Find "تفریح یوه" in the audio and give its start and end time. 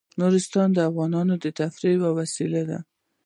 1.59-2.09